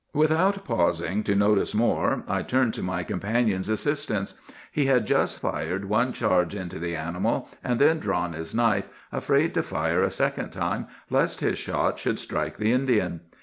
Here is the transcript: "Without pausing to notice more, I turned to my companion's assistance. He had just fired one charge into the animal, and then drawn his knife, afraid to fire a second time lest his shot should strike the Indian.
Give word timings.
"Without 0.15 0.65
pausing 0.65 1.21
to 1.25 1.35
notice 1.35 1.75
more, 1.75 2.23
I 2.27 2.41
turned 2.41 2.73
to 2.73 2.81
my 2.81 3.03
companion's 3.03 3.69
assistance. 3.69 4.33
He 4.71 4.87
had 4.87 5.05
just 5.05 5.37
fired 5.37 5.85
one 5.85 6.11
charge 6.11 6.55
into 6.55 6.79
the 6.79 6.95
animal, 6.95 7.47
and 7.63 7.79
then 7.79 7.99
drawn 7.99 8.33
his 8.33 8.55
knife, 8.55 8.87
afraid 9.11 9.53
to 9.53 9.61
fire 9.61 10.01
a 10.01 10.09
second 10.09 10.49
time 10.49 10.87
lest 11.11 11.41
his 11.41 11.59
shot 11.59 11.99
should 11.99 12.17
strike 12.17 12.57
the 12.57 12.71
Indian. 12.71 13.19